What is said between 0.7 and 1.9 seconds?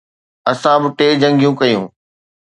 ٻه ٽي جنگيون ڪيون.